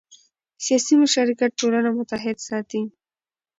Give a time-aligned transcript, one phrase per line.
[0.65, 2.81] سیاسي مشارکت ټولنه متحد ساتي